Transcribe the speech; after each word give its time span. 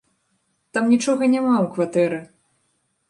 Там 0.77 0.89
нічога 0.95 1.23
няма 1.35 1.53
ў 1.63 1.65
кватэры! 1.77 2.19